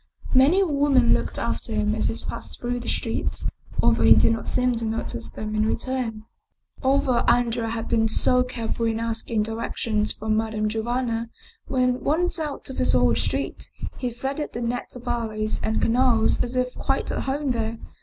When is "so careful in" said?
8.07-8.99